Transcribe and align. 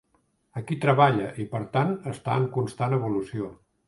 Aquí 0.59 0.77
treballa 0.85 1.27
i, 1.43 1.45
per 1.51 1.61
tant, 1.75 1.91
està 2.13 2.39
en 2.41 2.47
constant 2.57 2.97
evolució. 2.99 3.51